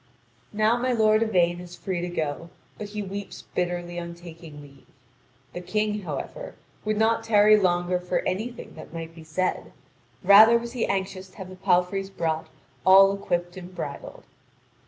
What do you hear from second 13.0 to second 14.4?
equipped and bridled.